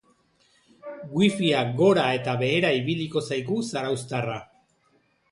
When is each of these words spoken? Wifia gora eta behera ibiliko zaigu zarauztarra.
Wifia 1.17 1.59
gora 1.81 2.05
eta 2.19 2.33
behera 2.43 2.71
ibiliko 2.77 3.23
zaigu 3.35 3.59
zarauztarra. 3.75 4.39